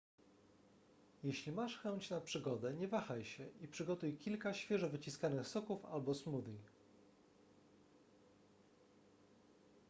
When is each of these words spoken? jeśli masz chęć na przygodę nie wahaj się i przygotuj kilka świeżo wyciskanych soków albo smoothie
jeśli 1.23 1.51
masz 1.51 1.77
chęć 1.77 2.09
na 2.09 2.21
przygodę 2.21 2.73
nie 2.73 2.87
wahaj 2.87 3.25
się 3.25 3.47
i 3.61 3.67
przygotuj 3.67 4.17
kilka 4.17 4.53
świeżo 4.53 4.89
wyciskanych 4.89 5.47
soków 5.47 5.85
albo 5.85 6.13
smoothie 6.13 6.59